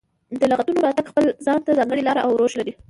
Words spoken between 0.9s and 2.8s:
خپل ځان ته ځانګړې لاره او روش لري.